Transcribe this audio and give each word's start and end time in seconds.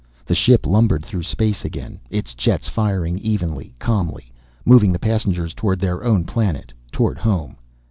The 0.25 0.33
ship 0.33 0.65
lumbered 0.65 1.05
through 1.05 1.21
space 1.21 1.63
again, 1.63 1.99
its 2.09 2.33
jets 2.33 2.67
firing 2.67 3.19
evenly, 3.19 3.75
calmly, 3.77 4.31
moving 4.65 4.91
the 4.91 4.97
passengers 4.97 5.53
toward 5.53 5.79
their 5.79 6.03
own 6.03 6.23
planet, 6.23 6.73
toward 6.91 7.19
home. 7.19 7.55